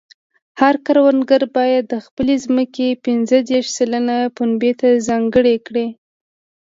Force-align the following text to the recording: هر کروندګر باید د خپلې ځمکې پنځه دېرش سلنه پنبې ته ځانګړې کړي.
هر 0.61 0.75
کروندګر 0.85 1.41
باید 1.55 1.83
د 1.87 1.95
خپلې 2.05 2.35
ځمکې 2.45 2.99
پنځه 3.05 3.37
دېرش 3.49 3.67
سلنه 3.77 4.17
پنبې 4.37 4.71
ته 4.79 4.87
ځانګړې 5.07 5.55
کړي. 5.67 5.87